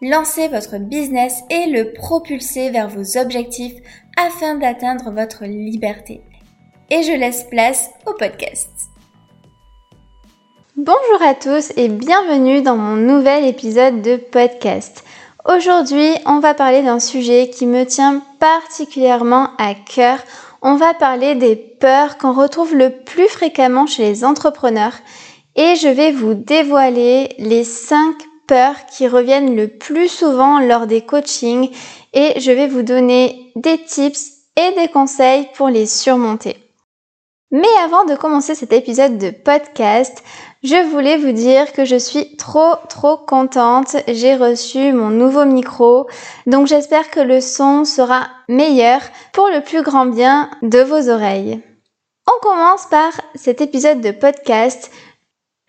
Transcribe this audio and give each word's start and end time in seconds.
Lancez 0.00 0.46
votre 0.46 0.78
business 0.78 1.42
et 1.50 1.66
le 1.66 1.92
propulser 1.92 2.70
vers 2.70 2.88
vos 2.88 3.18
objectifs 3.18 3.74
afin 4.16 4.54
d'atteindre 4.54 5.10
votre 5.10 5.44
liberté. 5.44 6.20
Et 6.88 7.02
je 7.02 7.10
laisse 7.10 7.42
place 7.50 7.90
au 8.06 8.12
podcast. 8.12 8.70
Bonjour 10.76 11.20
à 11.20 11.34
tous 11.34 11.72
et 11.76 11.88
bienvenue 11.88 12.62
dans 12.62 12.76
mon 12.76 12.94
nouvel 12.94 13.44
épisode 13.44 14.00
de 14.00 14.14
podcast. 14.14 15.02
Aujourd'hui, 15.44 16.12
on 16.26 16.38
va 16.38 16.54
parler 16.54 16.82
d'un 16.82 17.00
sujet 17.00 17.50
qui 17.50 17.66
me 17.66 17.84
tient 17.84 18.22
particulièrement 18.38 19.50
à 19.58 19.74
cœur. 19.74 20.20
On 20.62 20.76
va 20.76 20.94
parler 20.94 21.34
des 21.34 21.56
peurs 21.56 22.18
qu'on 22.18 22.34
retrouve 22.34 22.76
le 22.76 22.90
plus 22.90 23.26
fréquemment 23.26 23.86
chez 23.86 24.04
les 24.04 24.24
entrepreneurs 24.24 24.94
et 25.56 25.74
je 25.74 25.88
vais 25.88 26.12
vous 26.12 26.34
dévoiler 26.34 27.34
les 27.38 27.64
5 27.64 28.14
peurs 28.48 28.86
qui 28.86 29.06
reviennent 29.06 29.54
le 29.54 29.68
plus 29.68 30.08
souvent 30.08 30.58
lors 30.58 30.88
des 30.88 31.02
coachings 31.02 31.70
et 32.12 32.40
je 32.40 32.50
vais 32.50 32.66
vous 32.66 32.82
donner 32.82 33.52
des 33.54 33.78
tips 33.84 34.32
et 34.56 34.72
des 34.72 34.88
conseils 34.88 35.48
pour 35.54 35.68
les 35.68 35.86
surmonter. 35.86 36.56
Mais 37.50 37.68
avant 37.82 38.04
de 38.04 38.14
commencer 38.14 38.54
cet 38.54 38.72
épisode 38.72 39.16
de 39.16 39.30
podcast, 39.30 40.22
je 40.62 40.90
voulais 40.90 41.16
vous 41.16 41.32
dire 41.32 41.72
que 41.72 41.84
je 41.84 41.96
suis 41.96 42.36
trop 42.36 42.74
trop 42.88 43.16
contente. 43.16 43.96
J'ai 44.08 44.34
reçu 44.34 44.92
mon 44.92 45.08
nouveau 45.08 45.44
micro, 45.44 46.08
donc 46.46 46.66
j'espère 46.66 47.10
que 47.10 47.20
le 47.20 47.40
son 47.40 47.84
sera 47.84 48.26
meilleur 48.48 49.00
pour 49.32 49.48
le 49.48 49.62
plus 49.62 49.82
grand 49.82 50.06
bien 50.06 50.50
de 50.62 50.80
vos 50.80 51.08
oreilles. 51.08 51.62
On 52.26 52.40
commence 52.42 52.84
par 52.86 53.12
cet 53.34 53.62
épisode 53.62 54.02
de 54.02 54.10
podcast 54.10 54.90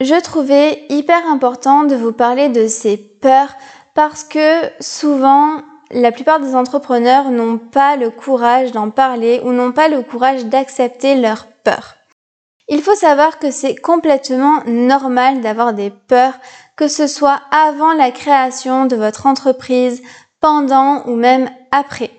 je 0.01 0.19
trouvais 0.21 0.85
hyper 0.89 1.27
important 1.27 1.83
de 1.83 1.95
vous 1.95 2.13
parler 2.13 2.49
de 2.49 2.67
ces 2.67 2.97
peurs 2.97 3.53
parce 3.93 4.23
que 4.23 4.61
souvent 4.79 5.61
la 5.91 6.11
plupart 6.11 6.39
des 6.39 6.55
entrepreneurs 6.55 7.31
n'ont 7.31 7.57
pas 7.57 7.95
le 7.95 8.09
courage 8.09 8.71
d'en 8.71 8.91
parler 8.91 9.41
ou 9.43 9.51
n'ont 9.51 9.71
pas 9.71 9.89
le 9.89 10.03
courage 10.03 10.45
d'accepter 10.45 11.15
leurs 11.15 11.47
peurs. 11.63 11.95
Il 12.67 12.81
faut 12.81 12.95
savoir 12.95 13.39
que 13.39 13.49
c'est 13.49 13.75
complètement 13.75 14.63
normal 14.67 15.41
d'avoir 15.41 15.73
des 15.73 15.89
peurs, 15.89 16.35
que 16.75 16.87
ce 16.87 17.07
soit 17.07 17.41
avant 17.51 17.93
la 17.93 18.11
création 18.11 18.85
de 18.85 18.95
votre 18.95 19.25
entreprise, 19.25 20.03
pendant 20.39 21.03
ou 21.07 21.15
même 21.15 21.49
après 21.71 22.11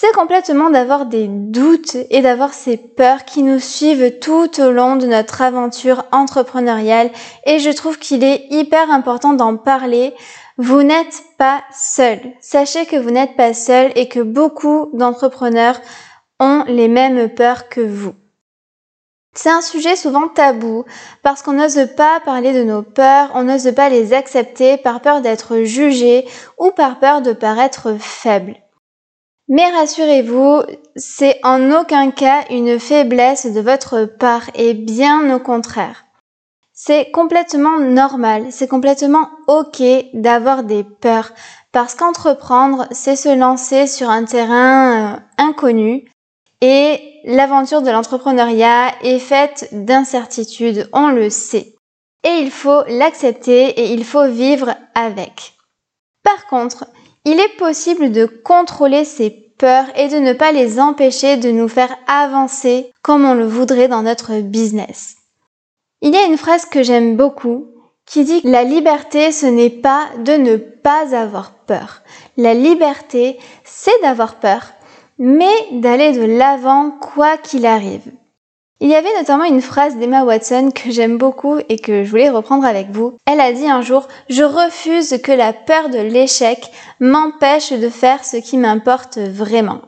c'est 0.00 0.12
complètement 0.12 0.70
d'avoir 0.70 1.06
des 1.06 1.26
doutes 1.26 1.96
et 2.10 2.20
d'avoir 2.22 2.54
ces 2.54 2.76
peurs 2.76 3.24
qui 3.24 3.42
nous 3.42 3.58
suivent 3.58 4.20
tout 4.20 4.48
au 4.60 4.70
long 4.70 4.94
de 4.94 5.06
notre 5.06 5.42
aventure 5.42 6.04
entrepreneuriale 6.12 7.10
et 7.44 7.58
je 7.58 7.70
trouve 7.70 7.98
qu'il 7.98 8.22
est 8.22 8.46
hyper 8.50 8.92
important 8.92 9.32
d'en 9.32 9.56
parler. 9.56 10.14
Vous 10.56 10.84
n'êtes 10.84 11.24
pas 11.36 11.64
seul. 11.76 12.20
Sachez 12.40 12.86
que 12.86 12.94
vous 12.94 13.10
n'êtes 13.10 13.34
pas 13.34 13.54
seul 13.54 13.90
et 13.96 14.06
que 14.06 14.20
beaucoup 14.20 14.88
d'entrepreneurs 14.92 15.80
ont 16.38 16.62
les 16.68 16.86
mêmes 16.86 17.28
peurs 17.28 17.68
que 17.68 17.80
vous. 17.80 18.14
C'est 19.34 19.50
un 19.50 19.62
sujet 19.62 19.96
souvent 19.96 20.28
tabou 20.28 20.84
parce 21.24 21.42
qu'on 21.42 21.54
n'ose 21.54 21.88
pas 21.96 22.20
parler 22.20 22.52
de 22.52 22.62
nos 22.62 22.82
peurs, 22.82 23.32
on 23.34 23.42
n'ose 23.42 23.72
pas 23.74 23.88
les 23.88 24.12
accepter 24.12 24.76
par 24.76 25.00
peur 25.00 25.22
d'être 25.22 25.62
jugé 25.62 26.24
ou 26.56 26.70
par 26.70 27.00
peur 27.00 27.20
de 27.20 27.32
paraître 27.32 27.96
faible. 27.98 28.54
Mais 29.48 29.70
rassurez-vous, 29.70 30.62
c'est 30.96 31.40
en 31.42 31.70
aucun 31.72 32.10
cas 32.10 32.44
une 32.50 32.78
faiblesse 32.78 33.46
de 33.46 33.60
votre 33.60 34.04
part 34.04 34.50
et 34.54 34.74
bien 34.74 35.34
au 35.34 35.38
contraire. 35.38 36.04
C'est 36.74 37.10
complètement 37.10 37.80
normal, 37.80 38.48
c'est 38.50 38.68
complètement 38.68 39.30
ok 39.48 39.82
d'avoir 40.12 40.62
des 40.62 40.84
peurs 40.84 41.32
parce 41.72 41.94
qu'entreprendre, 41.94 42.86
c'est 42.90 43.16
se 43.16 43.34
lancer 43.34 43.86
sur 43.86 44.10
un 44.10 44.24
terrain 44.24 45.16
euh, 45.16 45.20
inconnu 45.38 46.04
et 46.60 47.00
l'aventure 47.24 47.82
de 47.82 47.90
l'entrepreneuriat 47.90 48.92
est 49.02 49.18
faite 49.18 49.68
d'incertitudes, 49.72 50.88
on 50.92 51.08
le 51.08 51.30
sait. 51.30 51.74
Et 52.24 52.40
il 52.40 52.50
faut 52.50 52.82
l'accepter 52.88 53.68
et 53.80 53.92
il 53.92 54.04
faut 54.04 54.28
vivre 54.28 54.74
avec. 54.94 55.54
Par 56.22 56.46
contre, 56.46 56.86
il 57.30 57.38
est 57.40 57.58
possible 57.58 58.10
de 58.10 58.24
contrôler 58.24 59.04
ces 59.04 59.28
peurs 59.58 59.84
et 59.96 60.08
de 60.08 60.16
ne 60.16 60.32
pas 60.32 60.50
les 60.50 60.80
empêcher 60.80 61.36
de 61.36 61.50
nous 61.50 61.68
faire 61.68 61.94
avancer 62.06 62.90
comme 63.02 63.26
on 63.26 63.34
le 63.34 63.46
voudrait 63.46 63.88
dans 63.88 64.02
notre 64.02 64.40
business. 64.40 65.16
Il 66.00 66.14
y 66.14 66.16
a 66.16 66.24
une 66.24 66.38
phrase 66.38 66.64
que 66.64 66.82
j'aime 66.82 67.16
beaucoup 67.16 67.66
qui 68.06 68.24
dit 68.24 68.40
la 68.44 68.64
liberté, 68.64 69.30
ce 69.30 69.44
n'est 69.44 69.68
pas 69.68 70.06
de 70.24 70.32
ne 70.32 70.56
pas 70.56 71.14
avoir 71.14 71.52
peur. 71.66 72.00
La 72.38 72.54
liberté, 72.54 73.38
c'est 73.62 74.00
d'avoir 74.00 74.36
peur, 74.36 74.62
mais 75.18 75.52
d'aller 75.72 76.12
de 76.12 76.24
l'avant 76.24 76.92
quoi 76.92 77.36
qu'il 77.36 77.66
arrive. 77.66 78.10
Il 78.80 78.88
y 78.88 78.94
avait 78.94 79.16
notamment 79.18 79.44
une 79.44 79.60
phrase 79.60 79.96
d'Emma 79.96 80.22
Watson 80.22 80.70
que 80.72 80.92
j'aime 80.92 81.18
beaucoup 81.18 81.58
et 81.68 81.78
que 81.78 82.04
je 82.04 82.10
voulais 82.10 82.30
reprendre 82.30 82.64
avec 82.64 82.90
vous. 82.90 83.16
Elle 83.26 83.40
a 83.40 83.52
dit 83.52 83.68
un 83.68 83.82
jour 83.82 84.06
Je 84.28 84.44
refuse 84.44 85.20
que 85.20 85.32
la 85.32 85.52
peur 85.52 85.88
de 85.88 85.98
l'échec 85.98 86.70
m'empêche 87.00 87.72
de 87.72 87.88
faire 87.88 88.24
ce 88.24 88.36
qui 88.36 88.56
m'importe 88.56 89.18
vraiment. 89.18 89.80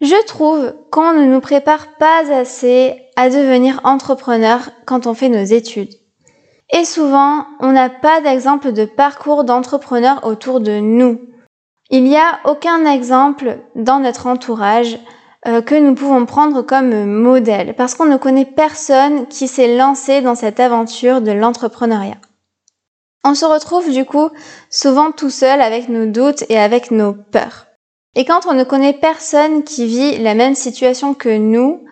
Je 0.00 0.20
trouve 0.26 0.74
qu'on 0.90 1.12
ne 1.12 1.26
nous 1.26 1.40
prépare 1.40 1.94
pas 1.96 2.22
assez 2.34 3.00
à 3.14 3.30
devenir 3.30 3.80
entrepreneur 3.84 4.70
quand 4.84 5.06
on 5.06 5.14
fait 5.14 5.28
nos 5.28 5.44
études. 5.44 5.94
Et 6.72 6.84
souvent, 6.84 7.46
on 7.60 7.70
n'a 7.70 7.88
pas 7.88 8.20
d'exemple 8.20 8.72
de 8.72 8.84
parcours 8.84 9.44
d'entrepreneur 9.44 10.26
autour 10.26 10.58
de 10.58 10.80
nous. 10.80 11.20
Il 11.90 12.02
n'y 12.02 12.16
a 12.16 12.40
aucun 12.46 12.84
exemple 12.84 13.58
dans 13.76 14.00
notre 14.00 14.26
entourage 14.26 14.98
que 15.44 15.74
nous 15.74 15.94
pouvons 15.94 16.24
prendre 16.24 16.62
comme 16.62 17.04
modèle, 17.04 17.74
parce 17.74 17.94
qu'on 17.94 18.06
ne 18.06 18.16
connaît 18.16 18.44
personne 18.44 19.26
qui 19.26 19.48
s'est 19.48 19.76
lancé 19.76 20.20
dans 20.20 20.36
cette 20.36 20.60
aventure 20.60 21.20
de 21.20 21.32
l'entrepreneuriat. 21.32 22.18
On 23.24 23.34
se 23.34 23.44
retrouve 23.44 23.90
du 23.90 24.04
coup 24.04 24.30
souvent 24.70 25.12
tout 25.12 25.30
seul 25.30 25.60
avec 25.60 25.88
nos 25.88 26.06
doutes 26.06 26.44
et 26.48 26.58
avec 26.58 26.90
nos 26.90 27.12
peurs. 27.12 27.66
Et 28.14 28.24
quand 28.24 28.46
on 28.46 28.52
ne 28.52 28.64
connaît 28.64 28.92
personne 28.92 29.64
qui 29.64 29.86
vit 29.86 30.18
la 30.18 30.34
même 30.34 30.54
situation 30.54 31.14
que 31.14 31.36
nous, 31.36 31.86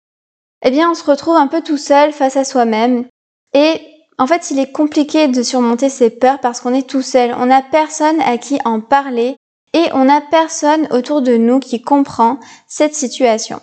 eh 0.62 0.71
bien 0.71 0.91
on 0.91 0.94
se 0.94 1.05
retrouve 1.05 1.37
un 1.37 1.47
peu 1.47 1.63
tout 1.63 1.78
seul 1.78 2.13
face 2.13 2.36
à 2.36 2.45
soi-même. 2.45 3.07
Et 3.54 3.80
en 4.19 4.27
fait, 4.27 4.51
il 4.51 4.59
est 4.59 4.71
compliqué 4.71 5.28
de 5.28 5.42
surmonter 5.42 5.89
ses 5.89 6.10
peurs 6.10 6.41
parce 6.41 6.60
qu'on 6.60 6.74
est 6.74 6.89
tout 6.89 7.01
seul. 7.01 7.34
On 7.39 7.47
n'a 7.47 7.63
personne 7.63 8.21
à 8.21 8.36
qui 8.36 8.59
en 8.66 8.80
parler 8.80 9.36
et 9.72 9.87
on 9.93 10.07
n'a 10.07 10.21
personne 10.21 10.89
autour 10.91 11.22
de 11.22 11.37
nous 11.37 11.61
qui 11.61 11.83
comprend 11.83 12.39
cette 12.67 12.95
situation. 12.95 13.61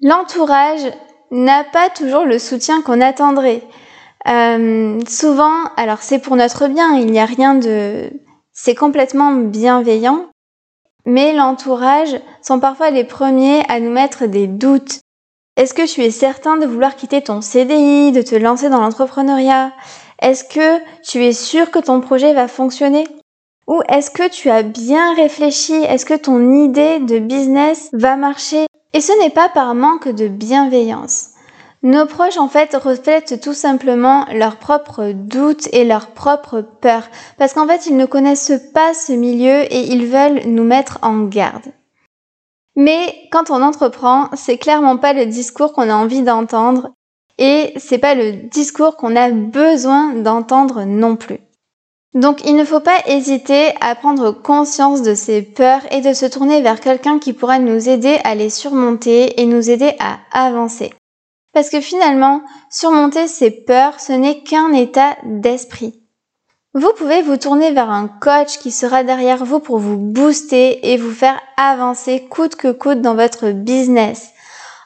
L'entourage 0.00 0.92
n'a 1.30 1.64
pas 1.64 1.90
toujours 1.90 2.24
le 2.24 2.38
soutien 2.38 2.82
qu'on 2.82 3.00
attendrait. 3.00 3.62
Euh, 4.28 5.00
souvent, 5.08 5.64
alors 5.76 6.02
c'est 6.02 6.18
pour 6.18 6.36
notre 6.36 6.68
bien, 6.68 6.96
il 6.96 7.06
n'y 7.06 7.20
a 7.20 7.26
rien 7.26 7.54
de... 7.54 8.10
C'est 8.52 8.74
complètement 8.74 9.32
bienveillant, 9.32 10.26
mais 11.06 11.32
l'entourage 11.32 12.20
sont 12.42 12.60
parfois 12.60 12.90
les 12.90 13.04
premiers 13.04 13.64
à 13.68 13.80
nous 13.80 13.90
mettre 13.90 14.26
des 14.26 14.46
doutes. 14.46 15.00
Est-ce 15.56 15.74
que 15.74 15.86
tu 15.86 16.02
es 16.02 16.10
certain 16.10 16.56
de 16.56 16.66
vouloir 16.66 16.96
quitter 16.96 17.22
ton 17.22 17.40
CDI, 17.40 18.12
de 18.12 18.22
te 18.22 18.34
lancer 18.34 18.68
dans 18.68 18.80
l'entrepreneuriat? 18.80 19.72
Est-ce 20.20 20.44
que 20.44 20.80
tu 21.02 21.24
es 21.24 21.32
sûr 21.32 21.70
que 21.70 21.78
ton 21.78 22.00
projet 22.00 22.34
va 22.34 22.46
fonctionner? 22.46 23.06
Ou 23.66 23.80
est-ce 23.88 24.10
que 24.10 24.28
tu 24.28 24.50
as 24.50 24.62
bien 24.62 25.14
réfléchi? 25.14 25.74
Est-ce 25.74 26.06
que 26.06 26.14
ton 26.14 26.52
idée 26.52 26.98
de 26.98 27.18
business 27.18 27.88
va 27.92 28.16
marcher? 28.16 28.66
Et 28.92 29.00
ce 29.00 29.18
n'est 29.20 29.30
pas 29.30 29.48
par 29.48 29.74
manque 29.74 30.08
de 30.08 30.28
bienveillance. 30.28 31.30
Nos 31.84 32.06
proches 32.06 32.38
en 32.38 32.48
fait 32.48 32.76
reflètent 32.76 33.40
tout 33.40 33.54
simplement 33.54 34.26
leurs 34.32 34.56
propres 34.56 35.12
doutes 35.12 35.68
et 35.72 35.84
leurs 35.84 36.08
propres 36.08 36.60
peurs 36.60 37.08
parce 37.38 37.54
qu'en 37.54 37.66
fait 37.66 37.86
ils 37.86 37.96
ne 37.96 38.06
connaissent 38.06 38.52
pas 38.72 38.94
ce 38.94 39.12
milieu 39.12 39.62
et 39.72 39.80
ils 39.92 40.06
veulent 40.06 40.42
nous 40.46 40.62
mettre 40.62 40.98
en 41.02 41.24
garde. 41.24 41.72
Mais 42.76 43.28
quand 43.32 43.50
on 43.50 43.62
entreprend, 43.62 44.28
c'est 44.34 44.58
clairement 44.58 44.96
pas 44.96 45.12
le 45.12 45.26
discours 45.26 45.72
qu'on 45.72 45.90
a 45.90 45.94
envie 45.94 46.22
d'entendre 46.22 46.92
et 47.38 47.72
c'est 47.76 47.98
pas 47.98 48.14
le 48.14 48.32
discours 48.48 48.96
qu'on 48.96 49.16
a 49.16 49.30
besoin 49.30 50.14
d'entendre 50.14 50.84
non 50.84 51.16
plus. 51.16 51.40
Donc 52.14 52.44
il 52.44 52.56
ne 52.56 52.64
faut 52.64 52.80
pas 52.80 52.98
hésiter 53.06 53.72
à 53.80 53.94
prendre 53.94 54.32
conscience 54.32 55.00
de 55.00 55.14
ces 55.14 55.40
peurs 55.40 55.80
et 55.90 56.02
de 56.02 56.12
se 56.12 56.26
tourner 56.26 56.60
vers 56.60 56.80
quelqu'un 56.80 57.18
qui 57.18 57.32
pourra 57.32 57.58
nous 57.58 57.88
aider 57.88 58.18
à 58.24 58.34
les 58.34 58.50
surmonter 58.50 59.40
et 59.40 59.46
nous 59.46 59.70
aider 59.70 59.94
à 59.98 60.18
avancer. 60.30 60.92
Parce 61.54 61.70
que 61.70 61.80
finalement, 61.80 62.42
surmonter 62.70 63.28
ces 63.28 63.50
peurs, 63.50 63.98
ce 64.00 64.12
n'est 64.12 64.42
qu'un 64.42 64.72
état 64.72 65.16
d'esprit. 65.24 66.02
Vous 66.74 66.92
pouvez 66.96 67.20
vous 67.20 67.36
tourner 67.36 67.72
vers 67.72 67.90
un 67.90 68.08
coach 68.08 68.58
qui 68.58 68.70
sera 68.70 69.04
derrière 69.04 69.44
vous 69.44 69.60
pour 69.60 69.78
vous 69.78 69.98
booster 69.98 70.92
et 70.92 70.96
vous 70.96 71.12
faire 71.12 71.38
avancer 71.58 72.26
coûte 72.30 72.56
que 72.56 72.72
coûte 72.72 73.02
dans 73.02 73.14
votre 73.14 73.50
business, 73.50 74.30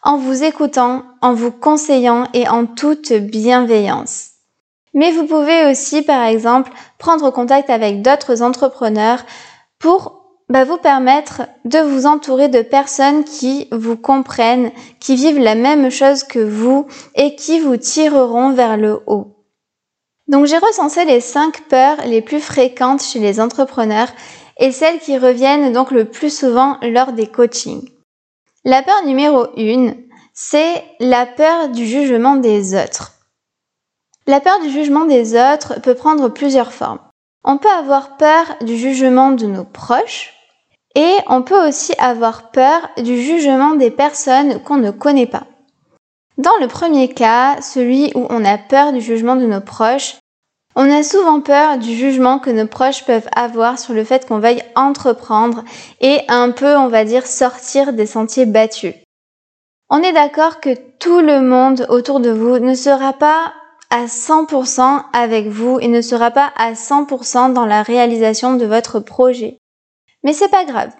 en 0.03 0.17
vous 0.17 0.43
écoutant, 0.43 1.05
en 1.23 1.33
vous 1.35 1.53
conseillant 1.53 2.29
et 2.35 2.49
en 2.49 2.67
toute 2.67 3.13
bienveillance. 3.13 4.36
Mais 4.97 5.13
vous 5.13 5.27
pouvez 5.27 5.67
aussi, 5.71 6.03
par 6.03 6.25
exemple, 6.25 6.73
prendre 6.99 7.31
contact 7.31 7.69
avec 7.71 8.01
d'autres 8.03 8.43
entrepreneurs 8.43 9.25
pour 9.79 10.25
bah, 10.49 10.65
vous 10.65 10.79
permettre 10.79 11.43
de 11.67 11.79
vous 11.79 12.07
entourer 12.07 12.49
de 12.49 12.63
personnes 12.63 13.23
qui 13.25 13.69
vous 13.73 13.97
comprennent, 13.97 14.73
qui 14.99 15.15
vivent 15.15 15.39
la 15.39 15.55
même 15.55 15.91
chose 15.91 16.25
que 16.25 16.39
vous 16.39 16.87
et 17.15 17.37
qui 17.37 17.61
vous 17.61 17.77
tireront 17.77 18.53
vers 18.53 18.79
le 18.79 19.01
haut. 19.07 19.37
Donc 20.29 20.47
j'ai 20.47 20.59
recensé 20.59 21.05
les 21.05 21.21
cinq 21.21 21.69
peurs 21.69 21.99
les 22.07 22.23
plus 22.23 22.41
fréquentes 22.41 23.03
chez 23.03 23.19
les 23.19 23.39
entrepreneurs 23.39 24.09
et 24.59 24.73
celles 24.73 24.99
qui 24.99 25.19
reviennent 25.19 25.75
donc 25.75 25.91
le 25.91 26.07
plus 26.07 26.35
souvent 26.35 26.79
lors 26.81 27.13
des 27.13 27.27
coachings. 27.27 27.91
La 28.65 28.83
peur 28.83 29.05
numéro 29.05 29.47
une, 29.59 29.95
c'est 30.33 30.83
la 31.01 31.27
peur 31.27 31.69
du 31.69 31.87
jugement 31.87 32.37
des 32.37 32.75
autres. 32.75 33.16
La 34.29 34.41
peur 34.41 34.61
du 34.61 34.71
jugement 34.71 35.05
des 35.05 35.35
autres 35.35 35.81
peut 35.81 35.95
prendre 35.95 36.29
plusieurs 36.29 36.73
formes. 36.73 36.99
On 37.45 37.59
peut 37.59 37.69
avoir 37.69 38.17
peur 38.17 38.57
du 38.61 38.77
jugement 38.77 39.31
de 39.31 39.47
nos 39.47 39.65
proches 39.65 40.35
et 40.97 41.15
on 41.29 41.43
peut 41.43 41.69
aussi 41.69 41.93
avoir 41.99 42.51
peur 42.51 42.89
du 42.97 43.23
jugement 43.23 43.75
des 43.77 43.93
personnes 43.93 44.61
qu'on 44.65 44.79
ne 44.79 44.91
connaît 44.91 45.27
pas. 45.27 45.45
Dans 46.39 46.57
le 46.61 46.67
premier 46.67 47.09
cas, 47.09 47.63
celui 47.63 48.11
où 48.17 48.27
on 48.29 48.45
a 48.45 48.59
peur 48.59 48.93
du 48.93 49.01
jugement 49.01 49.37
de 49.37 49.47
nos 49.47 49.61
proches, 49.61 50.17
on 50.75 50.91
a 50.91 51.05
souvent 51.05 51.41
peur 51.41 51.79
du 51.79 51.95
jugement 51.95 52.41
que 52.41 52.51
nos 52.51 52.67
proches 52.67 53.05
peuvent 53.05 53.29
avoir 53.35 53.79
sur 53.79 53.95
le 53.95 54.03
fait 54.03 54.27
qu'on 54.27 54.41
veuille 54.41 54.63
entreprendre 54.75 55.63
et 56.01 56.21
un 56.29 56.51
peu, 56.51 56.77
on 56.77 56.89
va 56.89 57.05
dire, 57.05 57.27
sortir 57.27 57.93
des 57.93 58.07
sentiers 58.07 58.45
battus. 58.45 58.95
On 59.89 60.03
est 60.03 60.13
d'accord 60.13 60.61
que 60.61 60.75
tout 60.99 61.21
le 61.21 61.41
monde 61.41 61.87
autour 61.89 62.19
de 62.19 62.31
vous 62.31 62.59
ne 62.59 62.75
sera 62.75 63.13
pas 63.13 63.55
à 63.91 64.07
100% 64.07 65.05
avec 65.13 65.49
vous 65.49 65.79
et 65.81 65.89
ne 65.89 66.01
sera 66.01 66.31
pas 66.31 66.53
à 66.57 66.73
100% 66.73 67.53
dans 67.53 67.67
la 67.67 67.83
réalisation 67.83 68.57
de 68.57 68.67
votre 68.67 69.01
projet. 69.01 69.59
Mais 70.23 70.33
c'est 70.33 70.51
pas 70.51 70.65
grave. 70.65 70.93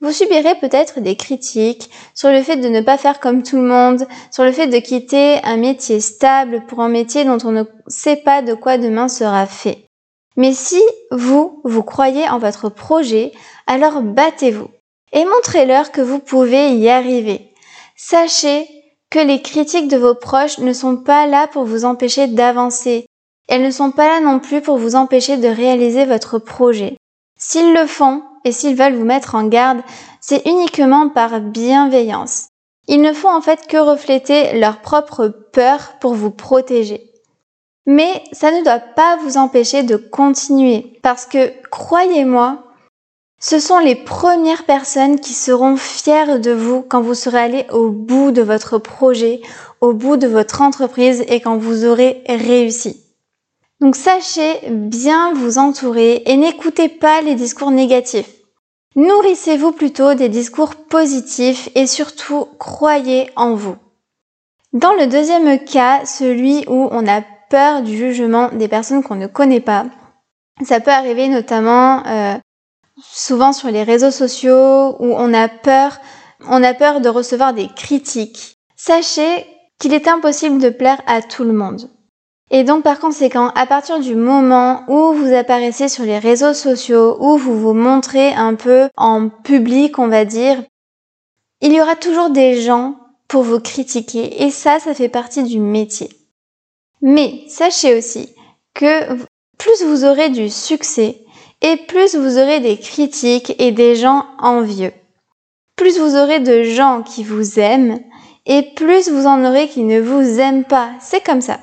Vous 0.00 0.12
subirez 0.12 0.54
peut-être 0.60 1.00
des 1.00 1.16
critiques 1.16 1.90
sur 2.14 2.30
le 2.30 2.42
fait 2.42 2.56
de 2.56 2.68
ne 2.68 2.80
pas 2.80 2.98
faire 2.98 3.18
comme 3.18 3.42
tout 3.42 3.56
le 3.56 3.62
monde, 3.62 4.06
sur 4.30 4.44
le 4.44 4.52
fait 4.52 4.68
de 4.68 4.78
quitter 4.78 5.40
un 5.42 5.56
métier 5.56 5.98
stable 5.98 6.64
pour 6.68 6.80
un 6.80 6.88
métier 6.88 7.24
dont 7.24 7.38
on 7.44 7.50
ne 7.50 7.64
sait 7.88 8.16
pas 8.16 8.42
de 8.42 8.54
quoi 8.54 8.78
demain 8.78 9.08
sera 9.08 9.46
fait. 9.46 9.86
Mais 10.36 10.52
si 10.52 10.80
vous, 11.10 11.60
vous 11.64 11.82
croyez 11.82 12.28
en 12.28 12.38
votre 12.38 12.68
projet, 12.68 13.32
alors 13.66 14.02
battez-vous 14.02 14.68
et 15.12 15.24
montrez-leur 15.24 15.90
que 15.90 16.00
vous 16.00 16.20
pouvez 16.20 16.70
y 16.76 16.88
arriver. 16.88 17.52
Sachez 17.96 18.68
que 19.10 19.18
les 19.18 19.42
critiques 19.42 19.88
de 19.88 19.96
vos 19.96 20.14
proches 20.14 20.58
ne 20.58 20.72
sont 20.72 20.96
pas 20.96 21.26
là 21.26 21.46
pour 21.46 21.64
vous 21.64 21.84
empêcher 21.84 22.26
d'avancer. 22.26 23.06
Elles 23.48 23.62
ne 23.62 23.70
sont 23.70 23.90
pas 23.90 24.06
là 24.08 24.20
non 24.20 24.38
plus 24.38 24.60
pour 24.60 24.76
vous 24.76 24.94
empêcher 24.94 25.36
de 25.38 25.48
réaliser 25.48 26.04
votre 26.04 26.38
projet. 26.38 26.96
S'ils 27.38 27.72
le 27.72 27.86
font 27.86 28.22
et 28.44 28.52
s'ils 28.52 28.76
veulent 28.76 28.96
vous 28.96 29.04
mettre 29.04 29.34
en 29.34 29.44
garde, 29.44 29.80
c'est 30.20 30.46
uniquement 30.46 31.08
par 31.08 31.40
bienveillance. 31.40 32.48
Ils 32.86 33.00
ne 33.00 33.12
font 33.12 33.30
en 33.30 33.40
fait 33.40 33.66
que 33.66 33.76
refléter 33.76 34.58
leur 34.58 34.80
propre 34.80 35.28
peur 35.52 35.94
pour 36.00 36.14
vous 36.14 36.30
protéger. 36.30 37.12
Mais 37.86 38.22
ça 38.32 38.50
ne 38.50 38.62
doit 38.62 38.80
pas 38.80 39.16
vous 39.16 39.38
empêcher 39.38 39.82
de 39.82 39.96
continuer 39.96 40.98
parce 41.02 41.24
que, 41.24 41.52
croyez-moi, 41.70 42.64
ce 43.40 43.60
sont 43.60 43.78
les 43.78 43.94
premières 43.94 44.64
personnes 44.64 45.20
qui 45.20 45.32
seront 45.32 45.76
fières 45.76 46.40
de 46.40 46.50
vous 46.50 46.82
quand 46.82 47.00
vous 47.00 47.14
serez 47.14 47.38
allé 47.38 47.66
au 47.70 47.90
bout 47.90 48.32
de 48.32 48.42
votre 48.42 48.78
projet, 48.78 49.40
au 49.80 49.92
bout 49.92 50.16
de 50.16 50.26
votre 50.26 50.60
entreprise 50.60 51.24
et 51.28 51.40
quand 51.40 51.56
vous 51.56 51.84
aurez 51.84 52.22
réussi. 52.26 53.00
Donc 53.80 53.94
sachez 53.94 54.58
bien 54.70 55.32
vous 55.34 55.58
entourer 55.58 56.22
et 56.26 56.36
n'écoutez 56.36 56.88
pas 56.88 57.20
les 57.20 57.36
discours 57.36 57.70
négatifs. 57.70 58.28
Nourrissez-vous 58.96 59.70
plutôt 59.70 60.14
des 60.14 60.28
discours 60.28 60.74
positifs 60.74 61.68
et 61.76 61.86
surtout 61.86 62.48
croyez 62.58 63.30
en 63.36 63.54
vous. 63.54 63.76
Dans 64.72 64.92
le 64.94 65.06
deuxième 65.06 65.64
cas, 65.64 66.04
celui 66.04 66.64
où 66.66 66.88
on 66.90 67.06
a 67.06 67.22
peur 67.48 67.82
du 67.82 67.96
jugement 67.96 68.50
des 68.52 68.66
personnes 68.66 69.04
qu'on 69.04 69.14
ne 69.14 69.28
connaît 69.28 69.60
pas, 69.60 69.86
ça 70.64 70.80
peut 70.80 70.90
arriver 70.90 71.28
notamment 71.28 72.04
euh, 72.06 72.34
souvent 73.02 73.52
sur 73.52 73.70
les 73.70 73.82
réseaux 73.82 74.10
sociaux 74.10 74.96
où 74.98 75.14
on 75.14 75.34
a 75.34 75.48
peur, 75.48 75.98
on 76.48 76.62
a 76.62 76.74
peur 76.74 77.00
de 77.00 77.08
recevoir 77.08 77.54
des 77.54 77.68
critiques. 77.68 78.56
Sachez 78.76 79.46
qu'il 79.78 79.94
est 79.94 80.08
impossible 80.08 80.60
de 80.60 80.70
plaire 80.70 81.00
à 81.06 81.22
tout 81.22 81.44
le 81.44 81.52
monde. 81.52 81.90
Et 82.50 82.64
donc 82.64 82.82
par 82.82 82.98
conséquent, 82.98 83.48
à 83.54 83.66
partir 83.66 84.00
du 84.00 84.14
moment 84.14 84.82
où 84.88 85.12
vous 85.12 85.34
apparaissez 85.34 85.88
sur 85.88 86.04
les 86.04 86.18
réseaux 86.18 86.54
sociaux, 86.54 87.16
où 87.20 87.36
vous 87.36 87.58
vous 87.58 87.74
montrez 87.74 88.32
un 88.32 88.54
peu 88.54 88.88
en 88.96 89.28
public, 89.28 89.98
on 89.98 90.08
va 90.08 90.24
dire, 90.24 90.62
il 91.60 91.72
y 91.72 91.80
aura 91.80 91.96
toujours 91.96 92.30
des 92.30 92.62
gens 92.62 92.96
pour 93.28 93.42
vous 93.42 93.60
critiquer 93.60 94.42
et 94.42 94.50
ça, 94.50 94.80
ça 94.80 94.94
fait 94.94 95.10
partie 95.10 95.42
du 95.42 95.60
métier. 95.60 96.08
Mais 97.02 97.44
sachez 97.48 97.96
aussi 97.96 98.34
que 98.74 99.14
plus 99.58 99.84
vous 99.84 100.04
aurez 100.04 100.30
du 100.30 100.48
succès, 100.48 101.24
et 101.62 101.76
plus 101.76 102.14
vous 102.14 102.38
aurez 102.38 102.60
des 102.60 102.78
critiques 102.78 103.54
et 103.58 103.72
des 103.72 103.96
gens 103.96 104.26
envieux. 104.38 104.92
Plus 105.76 105.98
vous 105.98 106.16
aurez 106.16 106.40
de 106.40 106.62
gens 106.62 107.02
qui 107.02 107.24
vous 107.24 107.58
aiment 107.58 108.00
et 108.46 108.74
plus 108.74 109.08
vous 109.10 109.26
en 109.26 109.44
aurez 109.44 109.68
qui 109.68 109.82
ne 109.82 110.00
vous 110.00 110.40
aiment 110.40 110.64
pas. 110.64 110.92
C'est 111.00 111.24
comme 111.24 111.40
ça. 111.40 111.60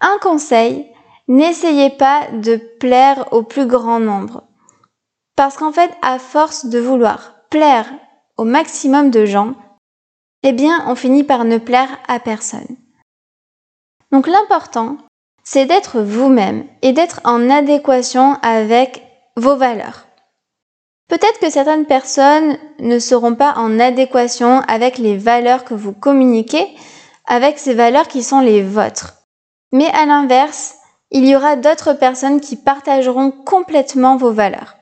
Un 0.00 0.18
conseil, 0.20 0.86
n'essayez 1.28 1.90
pas 1.90 2.28
de 2.32 2.56
plaire 2.78 3.32
au 3.32 3.42
plus 3.42 3.66
grand 3.66 4.00
nombre. 4.00 4.44
Parce 5.36 5.56
qu'en 5.56 5.72
fait, 5.72 5.90
à 6.02 6.18
force 6.18 6.66
de 6.66 6.78
vouloir 6.78 7.34
plaire 7.50 7.90
au 8.36 8.44
maximum 8.44 9.10
de 9.10 9.24
gens, 9.24 9.54
eh 10.42 10.52
bien, 10.52 10.84
on 10.88 10.94
finit 10.94 11.24
par 11.24 11.44
ne 11.44 11.58
plaire 11.58 11.98
à 12.08 12.18
personne. 12.18 12.76
Donc 14.10 14.26
l'important, 14.26 14.98
c'est 15.44 15.66
d'être 15.66 16.00
vous-même 16.00 16.64
et 16.82 16.92
d'être 16.92 17.20
en 17.24 17.50
adéquation 17.50 18.36
avec 18.42 19.02
vos 19.36 19.56
valeurs. 19.56 20.06
Peut-être 21.08 21.40
que 21.40 21.50
certaines 21.50 21.86
personnes 21.86 22.56
ne 22.78 22.98
seront 22.98 23.34
pas 23.34 23.54
en 23.56 23.78
adéquation 23.78 24.60
avec 24.68 24.98
les 24.98 25.16
valeurs 25.16 25.64
que 25.64 25.74
vous 25.74 25.92
communiquez, 25.92 26.66
avec 27.26 27.58
ces 27.58 27.74
valeurs 27.74 28.08
qui 28.08 28.22
sont 28.22 28.40
les 28.40 28.62
vôtres. 28.62 29.14
Mais 29.72 29.88
à 29.88 30.06
l'inverse, 30.06 30.76
il 31.10 31.26
y 31.26 31.36
aura 31.36 31.56
d'autres 31.56 31.92
personnes 31.92 32.40
qui 32.40 32.56
partageront 32.56 33.30
complètement 33.30 34.16
vos 34.16 34.32
valeurs. 34.32 34.76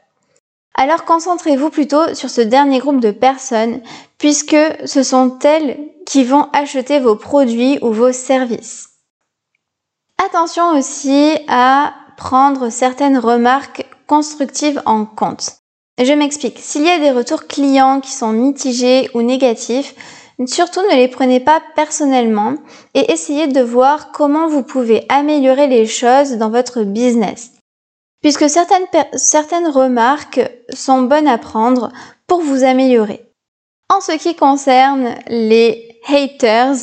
Alors 0.75 1.05
concentrez-vous 1.05 1.71
plutôt 1.71 2.14
sur 2.14 2.31
ce 2.31 2.40
dernier 2.40 2.79
groupe 2.79 3.00
de 3.00 3.11
personnes, 3.11 3.81
puisque 4.19 4.57
ce 4.85 5.02
sont 5.02 5.38
elles 5.40 5.79
qui 6.07 6.23
vont 6.25 6.49
acheter 6.52 7.00
vos 7.00 7.17
produits 7.17 7.79
ou 7.83 7.90
vos 7.93 8.12
services. 8.12 8.89
Attention 10.22 10.76
aussi 10.76 11.38
à 11.48 11.94
prendre 12.18 12.68
certaines 12.68 13.16
remarques 13.16 13.86
constructives 14.06 14.82
en 14.84 15.06
compte. 15.06 15.52
Je 15.98 16.12
m'explique. 16.12 16.58
S'il 16.58 16.84
y 16.84 16.90
a 16.90 16.98
des 16.98 17.10
retours 17.10 17.46
clients 17.46 18.02
qui 18.02 18.12
sont 18.12 18.32
mitigés 18.32 19.08
ou 19.14 19.22
négatifs, 19.22 19.94
surtout 20.44 20.82
ne 20.82 20.96
les 20.96 21.08
prenez 21.08 21.40
pas 21.40 21.62
personnellement 21.74 22.56
et 22.92 23.10
essayez 23.10 23.46
de 23.46 23.62
voir 23.62 24.12
comment 24.12 24.46
vous 24.46 24.62
pouvez 24.62 25.06
améliorer 25.08 25.68
les 25.68 25.86
choses 25.86 26.32
dans 26.32 26.50
votre 26.50 26.82
business. 26.82 27.52
Puisque 28.20 28.50
certaines, 28.50 28.86
certaines 29.14 29.68
remarques 29.68 30.42
sont 30.70 31.00
bonnes 31.00 31.28
à 31.28 31.38
prendre 31.38 31.90
pour 32.26 32.42
vous 32.42 32.62
améliorer. 32.62 33.24
En 33.88 34.02
ce 34.02 34.12
qui 34.12 34.36
concerne 34.36 35.14
les 35.28 35.98
haters, 36.06 36.76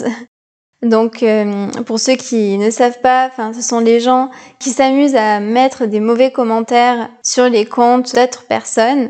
donc, 0.84 1.24
euh, 1.24 1.68
pour 1.86 2.00
ceux 2.00 2.16
qui 2.16 2.58
ne 2.58 2.70
savent 2.70 3.02
pas, 3.02 3.32
ce 3.54 3.62
sont 3.62 3.80
les 3.80 4.00
gens 4.00 4.30
qui 4.60 4.70
s'amusent 4.70 5.16
à 5.16 5.40
mettre 5.40 5.86
des 5.86 6.00
mauvais 6.00 6.32
commentaires 6.32 7.10
sur 7.24 7.50
les 7.50 7.66
comptes 7.66 8.14
d'autres 8.14 8.46
personnes. 8.46 9.10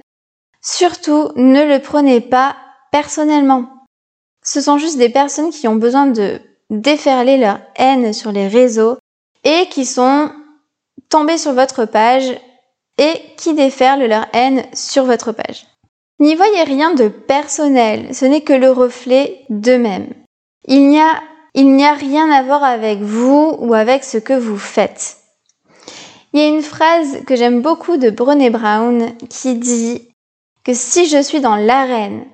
Surtout, 0.62 1.30
ne 1.36 1.64
le 1.66 1.80
prenez 1.80 2.22
pas 2.22 2.56
personnellement. 2.92 3.66
Ce 4.44 4.62
sont 4.62 4.78
juste 4.78 4.98
des 4.98 5.10
personnes 5.10 5.50
qui 5.50 5.68
ont 5.68 5.76
besoin 5.76 6.08
de 6.08 6.40
déferler 6.70 7.38
leur 7.38 7.60
haine 7.76 8.14
sur 8.14 8.32
les 8.32 8.48
réseaux 8.48 8.98
et 9.44 9.68
qui 9.70 9.86
sont 9.86 10.32
tomber 11.10 11.38
sur 11.38 11.54
votre 11.54 11.86
page 11.86 12.32
et 12.98 13.14
qui 13.38 13.54
déferlent 13.54 14.08
leur 14.08 14.26
haine 14.34 14.64
sur 14.74 15.04
votre 15.04 15.32
page. 15.32 15.68
N'y 16.20 16.36
voyez 16.36 16.64
rien 16.64 16.94
de 16.94 17.10
personnel, 17.10 18.14
ce 18.16 18.26
n'est 18.26 18.42
que 18.42 18.54
le 18.54 18.72
reflet 18.72 19.46
d'eux-mêmes. 19.50 20.14
Il 20.66 20.90
n'y 20.90 21.00
a, 21.00 21.22
il 21.54 21.74
n'y 21.76 21.86
a 21.86 21.94
rien 21.94 22.30
à 22.32 22.44
voir 22.44 22.64
avec 22.64 23.00
vous 23.00 23.56
ou 23.60 23.74
avec 23.74 24.04
ce 24.04 24.18
que 24.18 24.34
vous 24.34 24.58
faites. 24.58 25.18
Il 26.34 26.40
y 26.40 26.44
a 26.44 26.50
une 26.50 26.62
phrase 26.62 27.24
que 27.26 27.36
j'aime 27.36 27.62
beaucoup 27.62 27.98
de 27.98 28.10
Brené 28.10 28.50
Brown 28.50 29.14
qui 29.30 29.56
dit 29.56 30.10
que 30.64 30.74
si 30.74 31.08
je 31.08 31.22
suis 31.22 31.40
dans 31.40 31.56
l'arène, 31.56 32.26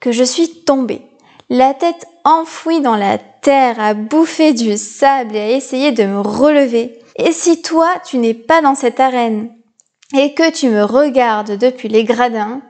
que 0.00 0.10
je 0.10 0.24
suis 0.24 0.64
tombée, 0.64 1.02
la 1.48 1.74
tête 1.74 2.06
enfouie 2.24 2.80
dans 2.80 2.96
la 2.96 3.18
terre 3.18 3.78
à 3.78 3.94
bouffer 3.94 4.52
du 4.52 4.76
sable 4.76 5.36
et 5.36 5.40
à 5.40 5.50
essayer 5.50 5.92
de 5.92 6.04
me 6.04 6.20
relever, 6.20 6.98
et 7.16 7.32
si 7.32 7.60
toi 7.60 7.88
tu 8.04 8.18
n'es 8.18 8.34
pas 8.34 8.62
dans 8.62 8.74
cette 8.74 9.00
arène 9.00 9.50
et 10.16 10.34
que 10.34 10.50
tu 10.50 10.68
me 10.68 10.82
regardes 10.82 11.58
depuis 11.58 11.88
les 11.88 12.04
gradins, 12.04 12.62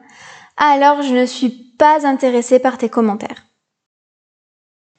alors 0.56 1.02
je 1.02 1.14
ne 1.14 1.26
suis 1.26 1.50
pas 1.78 2.06
intéressée 2.06 2.58
par 2.58 2.76
tes 2.76 2.88
commentaires. 2.88 3.44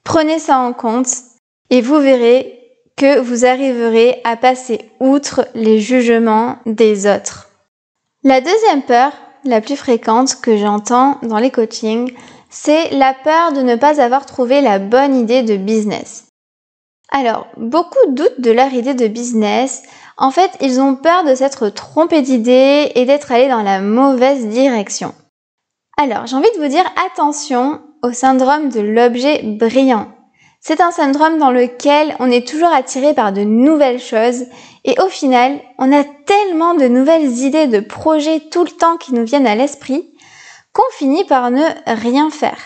Prenez 0.04 0.40
ça 0.40 0.60
en 0.60 0.74
compte 0.74 1.08
et 1.70 1.82
vous 1.82 2.00
verrez 2.00 2.60
que 2.96 3.20
vous 3.20 3.46
arriverez 3.46 4.22
à 4.24 4.38
passer 4.38 4.92
outre 5.00 5.48
les 5.56 5.80
jugements 5.80 6.58
des 6.66 7.08
autres. 7.08 7.50
La 8.24 8.42
deuxième 8.42 8.84
peur, 8.84 9.12
la 9.46 9.62
plus 9.62 9.76
fréquente 9.76 10.40
que 10.42 10.58
j'entends 10.58 11.18
dans 11.24 11.40
les 11.40 11.52
coachings, 11.52 12.14
c'est 12.50 12.92
la 12.92 13.14
peur 13.14 13.52
de 13.54 13.62
ne 13.62 13.76
pas 13.76 14.00
avoir 14.00 14.26
trouvé 14.26 14.62
la 14.62 14.80
bonne 14.80 15.16
idée 15.16 15.42
de 15.42 15.58
business. 15.58 16.28
Alors, 17.12 17.48
beaucoup 17.58 17.98
doutent 18.10 18.40
de 18.40 18.52
leur 18.52 18.74
idée 18.74 18.94
de 18.94 19.08
business. 19.08 19.84
En 20.18 20.32
fait, 20.32 20.52
ils 20.62 20.80
ont 20.80 20.96
peur 20.96 21.24
de 21.24 21.36
s'être 21.36 21.70
trompés 21.70 22.22
d'idée 22.22 22.92
et 22.96 23.06
d'être 23.06 23.32
allés 23.32 23.50
dans 23.50 23.62
la 23.64 23.82
mauvaise 23.82 24.48
direction. 24.48 25.14
Alors, 25.98 26.26
j'ai 26.26 26.36
envie 26.36 26.52
de 26.56 26.62
vous 26.62 26.70
dire 26.70 26.86
attention 27.06 27.82
au 28.04 28.12
syndrome 28.12 28.70
de 28.70 28.82
l'objet 28.82 29.42
brillant. 29.44 30.10
C'est 30.60 30.82
un 30.82 30.92
syndrome 30.92 31.40
dans 31.40 31.52
lequel 31.52 32.16
on 32.20 32.30
est 32.30 32.48
toujours 32.48 32.74
attiré 32.74 33.14
par 33.14 33.34
de 33.34 33.42
nouvelles 33.42 34.00
choses 34.00 34.46
et 34.86 34.96
au 35.02 35.08
final, 35.08 35.60
on 35.78 35.92
a 35.92 36.04
tellement 36.04 36.76
de 36.76 36.88
nouvelles 36.88 37.40
idées 37.40 37.68
de 37.68 37.80
projets 37.80 38.42
tout 38.52 38.64
le 38.64 38.72
temps 38.72 38.98
qui 38.98 39.14
nous 39.14 39.26
viennent 39.26 39.48
à 39.48 39.56
l'esprit 39.56 40.10
qu'on 40.74 40.84
finit 40.92 41.26
par 41.26 41.52
ne 41.52 41.64
rien 41.86 42.30
faire. 42.30 42.58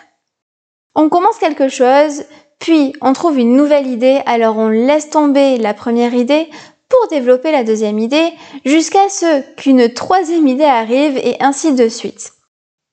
On 0.96 1.10
commence 1.10 1.38
quelque 1.38 1.70
chose, 1.70 2.24
puis 2.60 2.94
on 3.01 3.13
trouve 3.13 3.38
une 3.38 3.56
nouvelle 3.56 3.88
idée, 3.88 4.22
alors 4.25 4.58
on 4.58 4.70
laisse 4.70 5.10
tomber 5.10 5.58
la 5.58 5.74
première 5.74 6.13
idée 6.13 6.50
pour 6.89 7.08
développer 7.10 7.51
la 7.51 7.63
deuxième 7.63 8.00
idée, 8.00 8.32
jusqu'à 8.65 9.10
ce 9.10 9.41
qu'une 9.56 9.94
troisième 9.94 10.48
idée 10.48 10.63
arrive 10.63 11.17
et 11.17 11.36
ainsi 11.39 11.74
de 11.74 11.89
suite. 11.89 12.32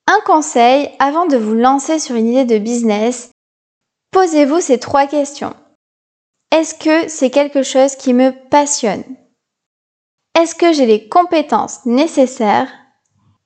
Un 0.06 0.20
conseil, 0.26 0.90
avant 0.98 1.26
de 1.26 1.38
vous 1.38 1.54
lancer 1.54 1.98
sur 1.98 2.14
une 2.14 2.28
idée 2.28 2.44
de 2.44 2.62
business, 2.62 3.30
posez-vous 4.10 4.60
ces 4.60 4.78
trois 4.78 5.06
questions. 5.06 5.54
Est-ce 6.50 6.74
que 6.74 7.08
c'est 7.08 7.30
quelque 7.30 7.62
chose 7.62 7.96
qui 7.96 8.12
me 8.12 8.30
passionne? 8.50 9.02
Est-ce 10.38 10.54
que 10.54 10.72
j'ai 10.72 10.84
les 10.84 11.08
compétences 11.08 11.86
nécessaires? 11.86 12.70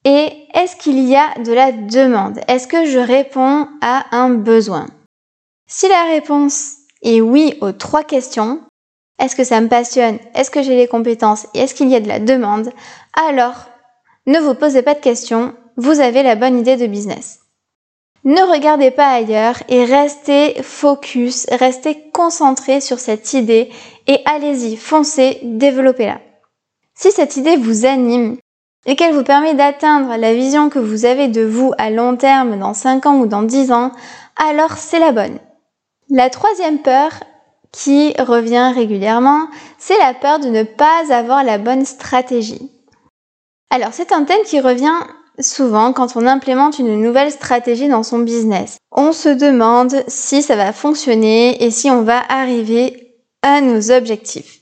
Et 0.05 0.47
est-ce 0.53 0.75
qu'il 0.75 0.99
y 0.99 1.15
a 1.15 1.35
de 1.39 1.53
la 1.53 1.71
demande? 1.71 2.41
Est-ce 2.49 2.67
que 2.67 2.87
je 2.87 2.99
réponds 2.99 3.69
à 3.81 4.07
un 4.17 4.31
besoin? 4.31 4.89
Si 5.69 5.89
la 5.89 6.05
réponse 6.05 6.73
est 7.03 7.21
oui 7.21 7.57
aux 7.61 7.73
trois 7.73 8.03
questions, 8.03 8.63
est-ce 9.21 9.37
que 9.37 9.45
ça 9.45 9.61
me 9.61 9.69
passionne? 9.69 10.19
Est-ce 10.35 10.51
que 10.51 10.63
j'ai 10.63 10.77
les 10.77 10.89
compétences? 10.89 11.47
Et 11.55 11.61
est-ce 11.61 11.75
qu'il 11.75 11.89
y 11.89 11.97
a 11.97 12.01
de 12.01 12.09
la 12.09 12.19
demande? 12.19 12.71
Alors, 13.29 13.67
ne 14.27 14.41
vous 14.41 14.55
posez 14.55 14.83
pas 14.83 14.95
de 14.95 15.01
questions, 15.01 15.55
vous 15.79 16.01
avez 16.01 16.23
la 16.23 16.35
bonne 16.35 16.59
idée 16.59 16.77
de 16.77 16.87
business. 16.87 17.41
Ne 18.25 18.43
regardez 18.53 18.91
pas 18.91 19.09
ailleurs 19.09 19.63
et 19.69 19.85
restez 19.85 20.63
focus, 20.63 21.47
restez 21.51 22.11
concentré 22.13 22.83
sur 22.83 22.99
cette 22.99 23.33
idée 23.33 23.71
et 24.07 24.21
allez-y, 24.27 24.77
foncez, 24.77 25.39
développez-la. 25.43 26.21
Si 26.95 27.11
cette 27.13 27.37
idée 27.37 27.57
vous 27.57 27.87
anime, 27.87 28.37
et 28.87 28.97
qu'elle 28.97 29.15
vous 29.15 29.23
permet 29.23 29.55
d'atteindre 29.55 30.17
la 30.17 30.35
vision 30.35 30.71
que 30.71 30.79
vous 30.79 31.05
avez 31.05 31.29
de 31.29 31.43
vous 31.43 31.73
à 31.79 31.91
long 31.91 32.17
terme 32.17 32.59
dans 32.59 32.75
5 32.75 33.07
ans 33.07 33.19
ou 33.19 33.27
dans 33.27 33.43
10 33.43 33.71
ans, 33.71 33.93
alors 34.37 34.79
c'est 34.79 34.99
la 34.99 35.13
bonne. 35.13 35.39
La 36.11 36.31
troisième 36.31 36.79
peur 36.79 37.13
qui 37.71 38.15
revient 38.19 38.73
régulièrement, 38.75 39.49
c'est 39.79 39.99
la 39.99 40.15
peur 40.15 40.39
de 40.39 40.49
ne 40.49 40.63
pas 40.63 41.13
avoir 41.13 41.45
la 41.45 41.59
bonne 41.59 41.85
stratégie. 41.85 42.71
Alors 43.71 43.91
c'est 43.93 44.13
un 44.13 44.25
thème 44.25 44.43
qui 44.47 44.61
revient 44.61 45.01
souvent 45.41 45.93
quand 45.93 46.17
on 46.17 46.27
implémente 46.27 46.79
une 46.79 47.01
nouvelle 47.01 47.31
stratégie 47.31 47.89
dans 47.89 48.03
son 48.03 48.19
business. 48.19 48.79
On 48.93 49.13
se 49.13 49.29
demande 49.29 50.03
si 50.09 50.43
ça 50.43 50.57
va 50.57 50.73
fonctionner 50.73 51.63
et 51.63 51.71
si 51.71 51.91
on 51.91 52.03
va 52.03 52.21
arriver 52.29 53.17
à 53.43 53.61
nos 53.61 53.91
objectifs. 53.91 54.61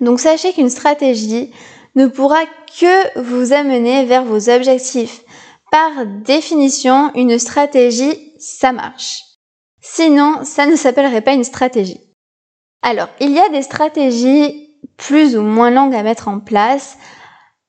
Donc 0.00 0.20
sachez 0.20 0.52
qu'une 0.52 0.70
stratégie 0.70 1.52
ne 1.94 2.06
pourra 2.06 2.44
que 2.78 3.20
vous 3.20 3.52
amener 3.52 4.04
vers 4.04 4.24
vos 4.24 4.48
objectifs. 4.48 5.22
Par 5.70 6.06
définition, 6.24 7.12
une 7.14 7.38
stratégie, 7.38 8.32
ça 8.38 8.72
marche. 8.72 9.22
Sinon, 9.80 10.40
ça 10.44 10.66
ne 10.66 10.76
s'appellerait 10.76 11.20
pas 11.20 11.32
une 11.32 11.44
stratégie. 11.44 12.00
Alors, 12.82 13.08
il 13.20 13.30
y 13.32 13.38
a 13.38 13.48
des 13.50 13.62
stratégies 13.62 14.78
plus 14.96 15.36
ou 15.36 15.42
moins 15.42 15.70
longues 15.70 15.94
à 15.94 16.02
mettre 16.02 16.28
en 16.28 16.40
place, 16.40 16.96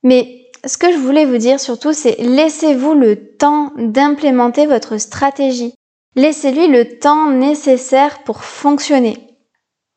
mais 0.03 0.40
ce 0.65 0.77
que 0.77 0.91
je 0.91 0.97
voulais 0.97 1.25
vous 1.25 1.37
dire 1.37 1.59
surtout, 1.59 1.93
c'est 1.93 2.15
laissez-vous 2.19 2.93
le 2.93 3.35
temps 3.37 3.71
d'implémenter 3.77 4.67
votre 4.67 4.97
stratégie. 4.97 5.73
Laissez-lui 6.15 6.67
le 6.67 6.99
temps 6.99 7.29
nécessaire 7.29 8.23
pour 8.23 8.43
fonctionner. 8.43 9.31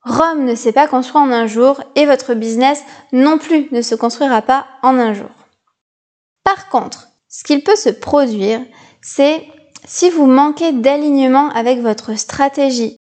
Rome 0.04 0.44
ne 0.44 0.54
s'est 0.54 0.72
pas 0.72 0.86
construit 0.86 1.20
en 1.20 1.32
un 1.32 1.46
jour 1.46 1.82
et 1.96 2.06
votre 2.06 2.34
business 2.34 2.82
non 3.12 3.38
plus 3.38 3.68
ne 3.72 3.82
se 3.82 3.94
construira 3.94 4.42
pas 4.42 4.66
en 4.82 4.98
un 4.98 5.14
jour. 5.14 5.30
Par 6.44 6.68
contre, 6.68 7.08
ce 7.28 7.42
qu'il 7.42 7.64
peut 7.64 7.76
se 7.76 7.88
produire, 7.88 8.60
c'est 9.00 9.46
si 9.86 10.10
vous 10.10 10.26
manquez 10.26 10.72
d'alignement 10.72 11.48
avec 11.50 11.80
votre 11.80 12.18
stratégie, 12.18 12.96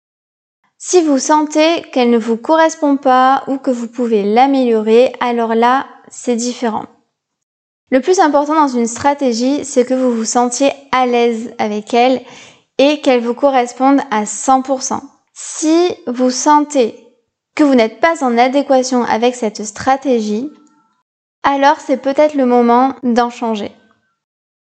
si 0.77 1.01
vous 1.01 1.19
sentez 1.19 1.81
qu'elle 1.91 2.09
ne 2.09 2.17
vous 2.17 2.37
correspond 2.37 2.95
pas 2.95 3.43
ou 3.47 3.57
que 3.57 3.71
vous 3.71 3.87
pouvez 3.87 4.23
l'améliorer, 4.23 5.13
alors 5.19 5.55
là, 5.55 5.87
c'est 6.09 6.35
différent. 6.35 6.85
Le 7.91 8.01
plus 8.01 8.19
important 8.19 8.55
dans 8.55 8.67
une 8.67 8.87
stratégie, 8.87 9.65
c'est 9.65 9.85
que 9.85 9.95
vous 9.95 10.13
vous 10.13 10.25
sentiez 10.25 10.71
à 10.91 11.05
l'aise 11.05 11.53
avec 11.57 11.93
elle 11.93 12.21
et 12.77 13.01
qu'elle 13.01 13.21
vous 13.21 13.33
corresponde 13.33 13.99
à 14.11 14.25
100%. 14.25 15.01
Si 15.33 15.95
vous 16.05 16.29
sentez 16.29 16.95
que 17.55 17.63
vous 17.63 17.75
n'êtes 17.75 17.99
pas 17.99 18.23
en 18.23 18.37
adéquation 18.37 19.03
avec 19.03 19.35
cette 19.35 19.65
stratégie, 19.65 20.51
alors 21.43 21.79
c'est 21.79 22.01
peut-être 22.01 22.35
le 22.35 22.45
moment 22.45 22.93
d'en 23.03 23.29
changer. 23.29 23.71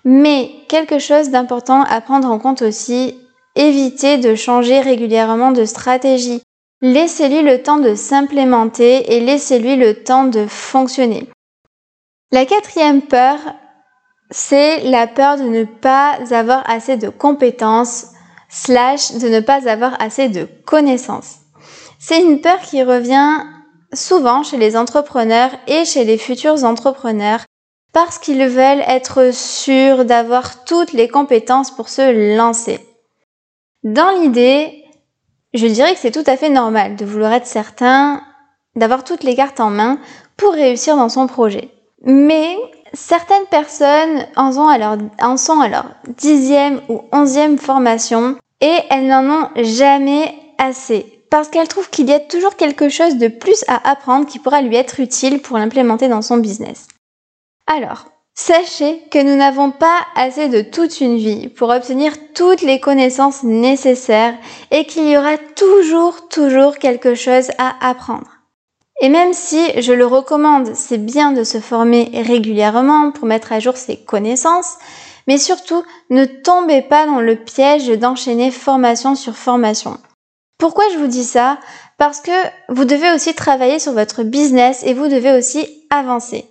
Mais 0.03 0.51
quelque 0.69 0.99
chose 0.99 1.29
d'important 1.29 1.83
à 1.83 1.99
prendre 2.01 2.29
en 2.29 2.37
compte 2.37 2.61
aussi, 2.61 3.19
évitez 3.55 4.17
de 4.17 4.35
changer 4.35 4.81
régulièrement 4.81 5.51
de 5.51 5.65
stratégie. 5.65 6.43
Laissez-lui 6.81 7.41
le 7.41 7.63
temps 7.63 7.79
de 7.79 7.95
s'implémenter 7.95 9.15
et 9.15 9.19
laissez-lui 9.19 9.77
le 9.77 10.03
temps 10.03 10.25
de 10.25 10.45
fonctionner. 10.45 11.27
La 12.35 12.45
quatrième 12.45 13.01
peur, 13.01 13.37
c'est 14.29 14.81
la 14.81 15.07
peur 15.07 15.37
de 15.37 15.43
ne 15.43 15.63
pas 15.63 16.17
avoir 16.31 16.69
assez 16.69 16.97
de 16.97 17.07
compétences 17.07 18.07
slash 18.49 19.13
de 19.13 19.29
ne 19.29 19.39
pas 19.39 19.69
avoir 19.69 19.95
assez 20.01 20.27
de 20.27 20.43
connaissances. 20.65 21.35
C'est 21.97 22.19
une 22.19 22.41
peur 22.41 22.59
qui 22.59 22.83
revient 22.83 23.39
souvent 23.93 24.43
chez 24.43 24.57
les 24.57 24.75
entrepreneurs 24.75 25.51
et 25.67 25.85
chez 25.85 26.03
les 26.03 26.17
futurs 26.17 26.65
entrepreneurs 26.65 27.45
parce 27.93 28.17
qu'ils 28.17 28.45
veulent 28.45 28.83
être 28.85 29.33
sûrs 29.33 30.03
d'avoir 30.03 30.65
toutes 30.65 30.91
les 30.91 31.07
compétences 31.07 31.71
pour 31.71 31.87
se 31.87 32.35
lancer. 32.35 32.81
Dans 33.83 34.11
l'idée, 34.19 34.83
je 35.53 35.67
dirais 35.67 35.93
que 35.93 35.99
c'est 36.01 36.11
tout 36.11 36.29
à 36.29 36.35
fait 36.35 36.49
normal 36.49 36.97
de 36.97 37.05
vouloir 37.05 37.31
être 37.31 37.47
certain 37.47 38.21
d'avoir 38.75 39.05
toutes 39.05 39.23
les 39.23 39.37
cartes 39.37 39.61
en 39.61 39.69
main 39.69 39.99
pour 40.35 40.51
réussir 40.51 40.97
dans 40.97 41.07
son 41.07 41.27
projet. 41.27 41.71
Mais 42.05 42.57
certaines 42.93 43.45
personnes 43.49 44.25
en, 44.35 44.51
en 45.21 45.37
sont 45.37 45.59
à 45.59 45.67
leur 45.67 45.85
dixième 46.07 46.81
ou 46.87 47.01
onzième 47.11 47.57
formation 47.57 48.37
et 48.61 48.77
elles 48.89 49.07
n'en 49.07 49.25
ont 49.25 49.49
jamais 49.57 50.33
assez 50.57 51.15
parce 51.29 51.49
qu'elles 51.49 51.67
trouvent 51.67 51.89
qu'il 51.89 52.07
y 52.07 52.13
a 52.13 52.19
toujours 52.19 52.55
quelque 52.55 52.87
chose 52.87 53.17
de 53.17 53.27
plus 53.27 53.65
à 53.67 53.89
apprendre 53.89 54.25
qui 54.25 54.39
pourra 54.39 54.61
lui 54.61 54.75
être 54.75 54.99
utile 54.99 55.41
pour 55.41 55.57
l'implémenter 55.57 56.07
dans 56.07 56.21
son 56.21 56.37
business. 56.37 56.87
Alors, 57.67 58.05
sachez 58.35 59.01
que 59.11 59.21
nous 59.21 59.35
n'avons 59.35 59.71
pas 59.71 59.99
assez 60.15 60.47
de 60.47 60.61
toute 60.61 61.01
une 61.01 61.17
vie 61.17 61.49
pour 61.49 61.69
obtenir 61.69 62.13
toutes 62.33 62.61
les 62.61 62.79
connaissances 62.79 63.43
nécessaires 63.43 64.35
et 64.71 64.85
qu'il 64.85 65.09
y 65.09 65.17
aura 65.17 65.37
toujours, 65.37 66.29
toujours 66.29 66.77
quelque 66.77 67.15
chose 67.15 67.49
à 67.57 67.75
apprendre. 67.85 68.34
Et 69.01 69.09
même 69.09 69.33
si 69.33 69.81
je 69.81 69.91
le 69.93 70.05
recommande, 70.05 70.73
c'est 70.73 70.97
bien 70.97 71.31
de 71.31 71.43
se 71.43 71.59
former 71.59 72.09
régulièrement 72.13 73.11
pour 73.11 73.27
mettre 73.27 73.51
à 73.51 73.59
jour 73.59 73.75
ses 73.75 73.97
connaissances, 73.97 74.75
mais 75.27 75.37
surtout 75.37 75.83
ne 76.09 76.25
tombez 76.25 76.81
pas 76.81 77.05
dans 77.05 77.19
le 77.19 77.35
piège 77.35 77.87
d'enchaîner 77.87 78.51
formation 78.51 79.15
sur 79.15 79.35
formation. 79.35 79.97
Pourquoi 80.57 80.85
je 80.93 80.97
vous 80.97 81.07
dis 81.07 81.25
ça? 81.25 81.59
Parce 81.97 82.21
que 82.21 82.31
vous 82.69 82.85
devez 82.85 83.11
aussi 83.11 83.33
travailler 83.33 83.79
sur 83.79 83.91
votre 83.91 84.23
business 84.23 84.83
et 84.83 84.93
vous 84.93 85.07
devez 85.07 85.37
aussi 85.37 85.85
avancer. 85.89 86.45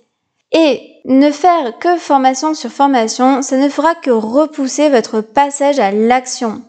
Et 0.52 0.80
ne 1.06 1.30
faire 1.30 1.78
que 1.78 1.96
formation 1.96 2.54
sur 2.54 2.70
formation, 2.70 3.42
ça 3.42 3.56
ne 3.56 3.68
fera 3.68 3.94
que 3.94 4.10
repousser 4.10 4.88
votre 4.88 5.20
passage 5.20 5.78
à 5.78 5.90
l'action. 5.90 6.62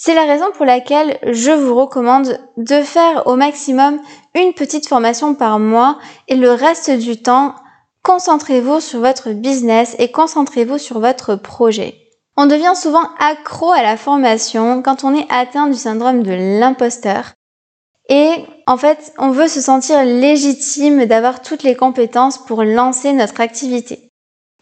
C'est 0.00 0.14
la 0.14 0.26
raison 0.26 0.52
pour 0.56 0.64
laquelle 0.64 1.18
je 1.24 1.50
vous 1.50 1.74
recommande 1.74 2.38
de 2.56 2.82
faire 2.82 3.26
au 3.26 3.34
maximum 3.34 3.98
une 4.36 4.52
petite 4.52 4.86
formation 4.86 5.34
par 5.34 5.58
mois 5.58 5.98
et 6.28 6.36
le 6.36 6.52
reste 6.52 6.92
du 6.92 7.20
temps, 7.20 7.56
concentrez-vous 8.04 8.78
sur 8.78 9.00
votre 9.00 9.30
business 9.30 9.96
et 9.98 10.12
concentrez-vous 10.12 10.78
sur 10.78 11.00
votre 11.00 11.34
projet. 11.34 11.96
On 12.36 12.46
devient 12.46 12.74
souvent 12.76 13.02
accro 13.18 13.72
à 13.72 13.82
la 13.82 13.96
formation 13.96 14.82
quand 14.82 15.02
on 15.02 15.16
est 15.16 15.26
atteint 15.30 15.66
du 15.66 15.76
syndrome 15.76 16.22
de 16.22 16.60
l'imposteur. 16.60 17.32
Et 18.08 18.44
en 18.68 18.76
fait, 18.76 19.12
on 19.18 19.30
veut 19.30 19.48
se 19.48 19.60
sentir 19.60 20.04
légitime 20.04 21.06
d'avoir 21.06 21.42
toutes 21.42 21.64
les 21.64 21.74
compétences 21.74 22.38
pour 22.38 22.62
lancer 22.62 23.12
notre 23.14 23.40
activité. 23.40 24.10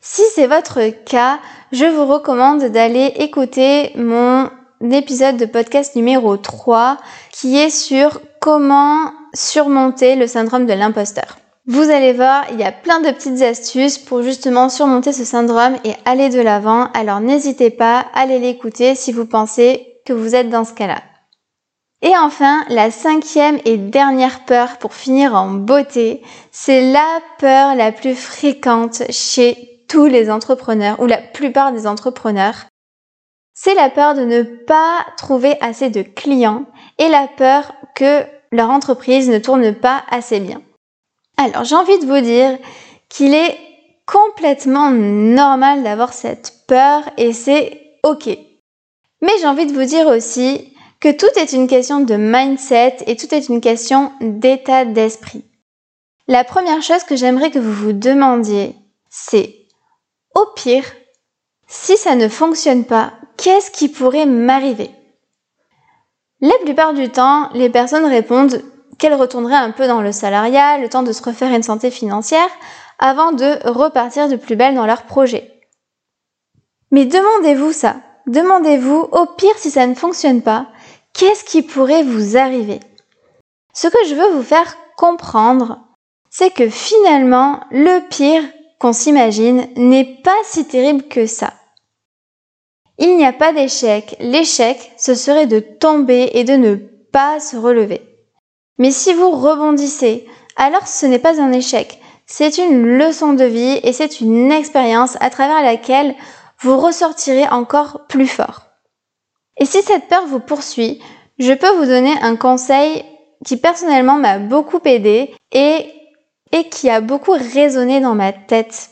Si 0.00 0.22
c'est 0.34 0.46
votre 0.46 0.88
cas, 1.04 1.40
je 1.72 1.84
vous 1.84 2.06
recommande 2.06 2.64
d'aller 2.64 3.12
écouter 3.18 3.92
mon 3.96 4.48
épisode 4.92 5.36
de 5.36 5.46
podcast 5.46 5.96
numéro 5.96 6.36
3 6.36 6.98
qui 7.32 7.58
est 7.58 7.70
sur 7.70 8.20
comment 8.40 9.12
surmonter 9.34 10.16
le 10.16 10.26
syndrome 10.26 10.66
de 10.66 10.72
l'imposteur. 10.72 11.38
Vous 11.66 11.90
allez 11.90 12.12
voir, 12.12 12.44
il 12.52 12.60
y 12.60 12.64
a 12.64 12.70
plein 12.70 13.00
de 13.00 13.10
petites 13.10 13.42
astuces 13.42 13.98
pour 13.98 14.22
justement 14.22 14.68
surmonter 14.68 15.12
ce 15.12 15.24
syndrome 15.24 15.76
et 15.84 15.94
aller 16.04 16.28
de 16.28 16.40
l'avant. 16.40 16.88
Alors 16.94 17.20
n'hésitez 17.20 17.70
pas 17.70 18.06
à 18.14 18.20
aller 18.20 18.38
l'écouter 18.38 18.94
si 18.94 19.12
vous 19.12 19.26
pensez 19.26 19.98
que 20.06 20.12
vous 20.12 20.34
êtes 20.34 20.48
dans 20.48 20.64
ce 20.64 20.74
cas-là. 20.74 21.02
Et 22.02 22.16
enfin, 22.16 22.64
la 22.68 22.90
cinquième 22.90 23.58
et 23.64 23.78
dernière 23.78 24.44
peur 24.44 24.78
pour 24.78 24.94
finir 24.94 25.34
en 25.34 25.48
beauté, 25.48 26.22
c'est 26.52 26.92
la 26.92 27.20
peur 27.38 27.74
la 27.74 27.90
plus 27.90 28.14
fréquente 28.14 29.02
chez 29.10 29.84
tous 29.88 30.06
les 30.06 30.30
entrepreneurs 30.30 31.00
ou 31.00 31.06
la 31.06 31.18
plupart 31.18 31.72
des 31.72 31.86
entrepreneurs. 31.86 32.66
C'est 33.58 33.74
la 33.74 33.88
peur 33.88 34.14
de 34.14 34.20
ne 34.20 34.42
pas 34.42 35.06
trouver 35.16 35.56
assez 35.62 35.88
de 35.88 36.02
clients 36.02 36.66
et 36.98 37.08
la 37.08 37.26
peur 37.26 37.72
que 37.94 38.22
leur 38.52 38.68
entreprise 38.68 39.30
ne 39.30 39.38
tourne 39.38 39.74
pas 39.74 40.04
assez 40.10 40.40
bien. 40.40 40.60
Alors 41.38 41.64
j'ai 41.64 41.74
envie 41.74 41.98
de 41.98 42.04
vous 42.04 42.20
dire 42.20 42.58
qu'il 43.08 43.32
est 43.32 43.58
complètement 44.04 44.90
normal 44.90 45.82
d'avoir 45.82 46.12
cette 46.12 46.66
peur 46.68 47.02
et 47.16 47.32
c'est 47.32 47.80
ok. 48.02 48.26
Mais 49.22 49.32
j'ai 49.40 49.46
envie 49.46 49.66
de 49.66 49.72
vous 49.72 49.86
dire 49.86 50.06
aussi 50.06 50.74
que 51.00 51.10
tout 51.10 51.26
est 51.36 51.54
une 51.54 51.66
question 51.66 52.00
de 52.00 52.14
mindset 52.14 52.98
et 53.06 53.16
tout 53.16 53.34
est 53.34 53.48
une 53.48 53.62
question 53.62 54.12
d'état 54.20 54.84
d'esprit. 54.84 55.46
La 56.28 56.44
première 56.44 56.82
chose 56.82 57.04
que 57.04 57.16
j'aimerais 57.16 57.50
que 57.50 57.58
vous 57.58 57.72
vous 57.72 57.92
demandiez, 57.94 58.76
c'est 59.08 59.66
au 60.34 60.44
pire, 60.54 60.84
si 61.66 61.96
ça 61.96 62.16
ne 62.16 62.28
fonctionne 62.28 62.84
pas, 62.84 63.14
qu'est-ce 63.36 63.70
qui 63.70 63.88
pourrait 63.88 64.26
m'arriver? 64.26 64.90
La 66.40 66.56
plupart 66.64 66.92
du 66.92 67.08
temps, 67.08 67.50
les 67.54 67.70
personnes 67.70 68.04
répondent 68.04 68.62
qu'elle 68.98 69.14
retournerait 69.14 69.54
un 69.54 69.70
peu 69.70 69.86
dans 69.86 70.02
le 70.02 70.12
salariat, 70.12 70.78
le 70.78 70.88
temps 70.88 71.02
de 71.02 71.12
se 71.12 71.22
refaire 71.22 71.52
une 71.52 71.62
santé 71.62 71.90
financière, 71.90 72.48
avant 72.98 73.32
de 73.32 73.68
repartir 73.68 74.28
de 74.28 74.36
plus 74.36 74.56
belle 74.56 74.74
dans 74.74 74.86
leur 74.86 75.02
projet. 75.02 75.60
Mais 76.90 77.04
demandez-vous 77.04 77.72
ça. 77.72 77.96
Demandez-vous, 78.26 79.08
au 79.12 79.26
pire 79.26 79.56
si 79.56 79.70
ça 79.70 79.86
ne 79.86 79.94
fonctionne 79.94 80.42
pas, 80.42 80.66
qu'est-ce 81.12 81.44
qui 81.44 81.62
pourrait 81.62 82.02
vous 82.02 82.36
arriver? 82.36 82.80
Ce 83.72 83.88
que 83.88 83.98
je 84.08 84.14
veux 84.14 84.32
vous 84.34 84.42
faire 84.42 84.76
comprendre, 84.96 85.80
c'est 86.30 86.50
que 86.50 86.68
finalement, 86.68 87.60
le 87.70 88.00
pire 88.08 88.42
qu'on 88.78 88.92
s'imagine 88.92 89.68
n'est 89.76 90.20
pas 90.22 90.36
si 90.44 90.66
terrible 90.66 91.04
que 91.04 91.26
ça. 91.26 91.52
Il 92.98 93.16
n'y 93.16 93.26
a 93.26 93.32
pas 93.32 93.52
d'échec. 93.52 94.16
L'échec, 94.20 94.92
ce 94.96 95.14
serait 95.14 95.46
de 95.46 95.60
tomber 95.60 96.30
et 96.34 96.44
de 96.44 96.54
ne 96.54 96.76
pas 96.76 97.40
se 97.40 97.56
relever. 97.56 98.00
Mais 98.78 98.90
si 98.90 99.12
vous 99.12 99.30
rebondissez, 99.30 100.26
alors 100.56 100.86
ce 100.86 101.06
n'est 101.06 101.18
pas 101.18 101.40
un 101.40 101.52
échec, 101.52 102.00
c'est 102.26 102.58
une 102.58 102.98
leçon 102.98 103.34
de 103.34 103.44
vie 103.44 103.80
et 103.82 103.92
c'est 103.92 104.20
une 104.20 104.50
expérience 104.50 105.16
à 105.20 105.30
travers 105.30 105.62
laquelle 105.62 106.14
vous 106.60 106.78
ressortirez 106.78 107.46
encore 107.48 108.06
plus 108.08 108.26
fort. 108.26 108.62
Et 109.58 109.64
si 109.64 109.82
cette 109.82 110.08
peur 110.08 110.26
vous 110.26 110.40
poursuit, 110.40 111.00
je 111.38 111.52
peux 111.52 111.70
vous 111.76 111.86
donner 111.86 112.14
un 112.22 112.36
conseil 112.36 113.04
qui 113.44 113.56
personnellement 113.56 114.16
m'a 114.16 114.38
beaucoup 114.38 114.80
aidé 114.84 115.34
et, 115.52 115.92
qui 116.70 116.88
a 116.88 117.00
beaucoup 117.00 117.32
résonné 117.32 118.00
dans 118.00 118.14
ma 118.14 118.32
tête. 118.32 118.90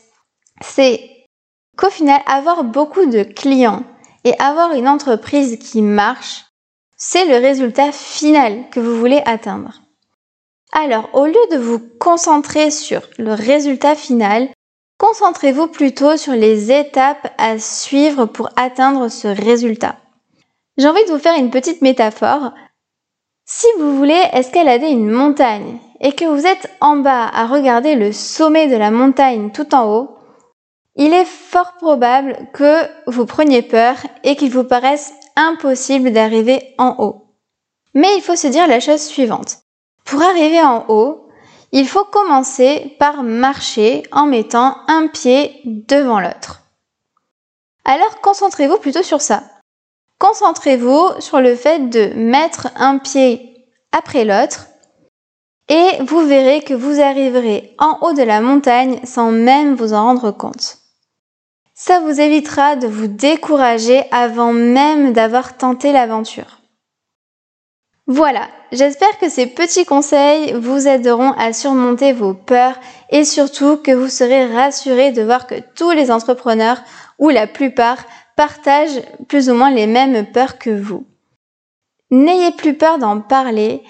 C'est 0.61 1.01
qu'au 1.77 1.89
final, 1.89 2.21
avoir 2.27 2.63
beaucoup 2.63 3.05
de 3.07 3.23
clients 3.23 3.83
et 4.25 4.33
avoir 4.39 4.73
une 4.73 4.89
entreprise 4.89 5.57
qui 5.57 5.81
marche, 5.81 6.45
c'est 6.97 7.25
le 7.25 7.37
résultat 7.37 7.91
final 7.91 8.69
que 8.71 8.79
vous 8.79 8.97
voulez 8.97 9.21
atteindre. 9.25 9.81
Alors, 10.73 11.09
au 11.13 11.25
lieu 11.25 11.33
de 11.51 11.57
vous 11.57 11.79
concentrer 11.99 12.71
sur 12.71 13.01
le 13.17 13.33
résultat 13.33 13.95
final, 13.95 14.49
concentrez-vous 14.97 15.67
plutôt 15.67 16.17
sur 16.17 16.33
les 16.33 16.71
étapes 16.71 17.33
à 17.37 17.59
suivre 17.59 18.25
pour 18.25 18.49
atteindre 18.57 19.07
ce 19.09 19.27
résultat. 19.27 19.95
J'ai 20.77 20.87
envie 20.87 21.05
de 21.05 21.11
vous 21.11 21.19
faire 21.19 21.37
une 21.37 21.51
petite 21.51 21.81
métaphore. 21.81 22.51
Si 23.45 23.67
vous 23.79 23.95
voulez 23.95 24.21
escalader 24.33 24.87
une 24.87 25.11
montagne 25.11 25.77
et 26.01 26.13
que 26.13 26.25
vous 26.25 26.45
êtes 26.45 26.69
en 26.81 26.97
bas 26.97 27.27
à 27.27 27.45
regarder 27.45 27.95
le 27.95 28.11
sommet 28.11 28.67
de 28.67 28.75
la 28.75 28.91
montagne 28.91 29.51
tout 29.51 29.73
en 29.75 29.85
haut, 29.93 30.14
il 30.95 31.13
est 31.13 31.25
fort 31.25 31.73
probable 31.73 32.47
que 32.53 32.83
vous 33.07 33.25
preniez 33.25 33.61
peur 33.61 33.95
et 34.23 34.35
qu'il 34.35 34.51
vous 34.51 34.63
paraisse 34.63 35.13
impossible 35.35 36.11
d'arriver 36.11 36.73
en 36.77 36.95
haut. 36.99 37.25
Mais 37.93 38.15
il 38.15 38.21
faut 38.21 38.35
se 38.35 38.47
dire 38.47 38.67
la 38.67 38.79
chose 38.79 39.01
suivante. 39.01 39.59
Pour 40.05 40.21
arriver 40.21 40.61
en 40.61 40.85
haut, 40.87 41.27
il 41.71 41.87
faut 41.87 42.05
commencer 42.05 42.95
par 42.99 43.23
marcher 43.23 44.03
en 44.11 44.25
mettant 44.25 44.77
un 44.87 45.07
pied 45.07 45.61
devant 45.65 46.19
l'autre. 46.19 46.61
Alors 47.83 48.21
concentrez-vous 48.21 48.77
plutôt 48.77 49.03
sur 49.03 49.21
ça. 49.21 49.43
Concentrez-vous 50.19 51.19
sur 51.19 51.41
le 51.41 51.55
fait 51.55 51.89
de 51.89 52.13
mettre 52.15 52.69
un 52.77 52.97
pied 52.99 53.67
après 53.91 54.23
l'autre 54.23 54.67
et 55.67 56.03
vous 56.03 56.21
verrez 56.21 56.61
que 56.61 56.73
vous 56.73 57.01
arriverez 57.01 57.75
en 57.79 57.97
haut 58.01 58.13
de 58.13 58.23
la 58.23 58.39
montagne 58.39 58.99
sans 59.03 59.31
même 59.31 59.75
vous 59.75 59.93
en 59.93 60.03
rendre 60.03 60.31
compte. 60.31 60.84
Ça 61.77 61.99
vous 61.99 62.21
évitera 62.21 62.77
de 62.77 62.87
vous 62.87 63.07
décourager 63.07 64.05
avant 64.09 64.53
même 64.53 65.11
d'avoir 65.11 65.57
tenté 65.57 65.91
l'aventure. 65.91 66.61
Voilà, 68.07 68.47
j'espère 68.71 69.17
que 69.19 69.27
ces 69.27 69.45
petits 69.45 69.83
conseils 69.83 70.53
vous 70.53 70.87
aideront 70.87 71.33
à 71.33 71.51
surmonter 71.51 72.13
vos 72.13 72.33
peurs 72.33 72.79
et 73.09 73.25
surtout 73.25 73.75
que 73.75 73.91
vous 73.91 74.07
serez 74.07 74.45
rassurés 74.53 75.11
de 75.11 75.21
voir 75.21 75.47
que 75.47 75.55
tous 75.75 75.91
les 75.91 76.11
entrepreneurs, 76.11 76.81
ou 77.19 77.27
la 77.27 77.45
plupart, 77.45 78.05
partagent 78.37 79.01
plus 79.27 79.49
ou 79.49 79.53
moins 79.53 79.71
les 79.71 79.87
mêmes 79.87 80.25
peurs 80.31 80.57
que 80.57 80.69
vous. 80.69 81.05
N'ayez 82.09 82.51
plus 82.51 82.75
peur 82.75 82.99
d'en 82.99 83.19
parler 83.19 83.83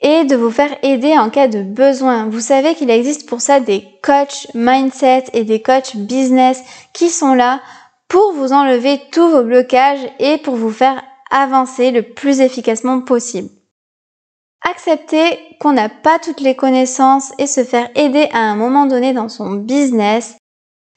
et 0.00 0.24
de 0.24 0.36
vous 0.36 0.50
faire 0.50 0.76
aider 0.82 1.18
en 1.18 1.30
cas 1.30 1.48
de 1.48 1.62
besoin. 1.62 2.28
Vous 2.28 2.40
savez 2.40 2.74
qu'il 2.74 2.90
existe 2.90 3.28
pour 3.28 3.40
ça 3.40 3.60
des 3.60 3.84
coachs 4.02 4.46
mindset 4.54 5.24
et 5.32 5.44
des 5.44 5.60
coachs 5.60 5.96
business 5.96 6.62
qui 6.92 7.10
sont 7.10 7.34
là 7.34 7.60
pour 8.08 8.32
vous 8.32 8.52
enlever 8.52 9.00
tous 9.12 9.28
vos 9.28 9.42
blocages 9.42 10.06
et 10.18 10.38
pour 10.38 10.56
vous 10.56 10.70
faire 10.70 11.02
avancer 11.30 11.90
le 11.90 12.02
plus 12.02 12.40
efficacement 12.40 13.00
possible. 13.00 13.50
Accepter 14.68 15.38
qu'on 15.60 15.72
n'a 15.72 15.88
pas 15.88 16.18
toutes 16.18 16.40
les 16.40 16.56
connaissances 16.56 17.32
et 17.38 17.46
se 17.46 17.64
faire 17.64 17.90
aider 17.94 18.28
à 18.32 18.38
un 18.38 18.56
moment 18.56 18.86
donné 18.86 19.12
dans 19.12 19.28
son 19.28 19.52
business, 19.52 20.36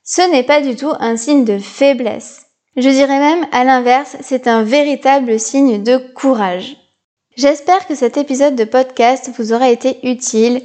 ce 0.03 0.21
n'est 0.31 0.43
pas 0.43 0.61
du 0.61 0.75
tout 0.75 0.91
un 0.99 1.17
signe 1.17 1.45
de 1.45 1.59
faiblesse. 1.59 2.47
Je 2.77 2.89
dirais 2.89 3.19
même 3.19 3.45
à 3.51 3.63
l'inverse, 3.63 4.17
c'est 4.21 4.47
un 4.47 4.63
véritable 4.63 5.39
signe 5.39 5.83
de 5.83 5.97
courage. 5.97 6.77
J'espère 7.37 7.87
que 7.87 7.95
cet 7.95 8.17
épisode 8.17 8.55
de 8.55 8.65
podcast 8.65 9.31
vous 9.37 9.53
aura 9.53 9.69
été 9.69 10.05
utile 10.05 10.63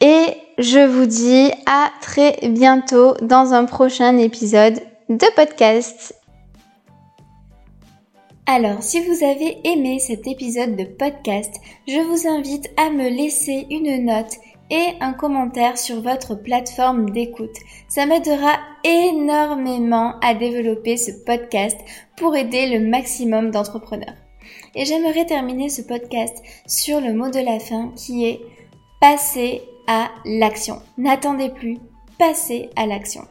et 0.00 0.26
je 0.58 0.84
vous 0.84 1.06
dis 1.06 1.50
à 1.66 1.90
très 2.00 2.36
bientôt 2.42 3.14
dans 3.22 3.54
un 3.54 3.64
prochain 3.66 4.18
épisode 4.18 4.80
de 5.08 5.34
podcast. 5.36 6.14
Alors, 8.46 8.82
si 8.82 9.00
vous 9.00 9.24
avez 9.24 9.58
aimé 9.62 10.00
cet 10.00 10.26
épisode 10.26 10.74
de 10.74 10.84
podcast, 10.84 11.54
je 11.86 12.00
vous 12.00 12.26
invite 12.26 12.68
à 12.76 12.90
me 12.90 13.08
laisser 13.08 13.66
une 13.70 14.06
note 14.06 14.34
et 14.70 14.94
un 15.00 15.12
commentaire 15.12 15.78
sur 15.78 16.00
votre 16.00 16.34
plateforme 16.34 17.10
d'écoute. 17.10 17.56
Ça 17.88 18.06
m'aidera 18.06 18.58
énormément 18.82 20.18
à 20.20 20.34
développer 20.34 20.96
ce 20.96 21.12
podcast 21.24 21.78
pour 22.16 22.34
aider 22.34 22.76
le 22.76 22.88
maximum 22.88 23.52
d'entrepreneurs. 23.52 24.16
Et 24.74 24.84
j'aimerais 24.84 25.26
terminer 25.26 25.68
ce 25.68 25.82
podcast 25.82 26.42
sur 26.66 27.00
le 27.00 27.12
mot 27.12 27.30
de 27.30 27.40
la 27.40 27.58
fin 27.58 27.92
qui 27.96 28.26
est 28.26 28.40
passer 29.00 29.62
à 29.86 30.10
l'action. 30.24 30.80
N'attendez 30.96 31.48
plus, 31.48 31.78
passez 32.18 32.70
à 32.76 32.86
l'action. 32.86 33.22